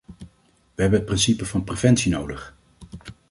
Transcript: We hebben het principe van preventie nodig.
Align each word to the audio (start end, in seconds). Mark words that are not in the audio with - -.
We 0.75 0.81
hebben 0.81 0.99
het 0.99 1.05
principe 1.07 1.45
van 1.45 1.63
preventie 1.63 2.11
nodig. 2.11 2.55